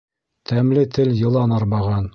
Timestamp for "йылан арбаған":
1.19-2.09